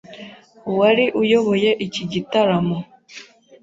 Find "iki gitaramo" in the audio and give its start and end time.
1.85-2.77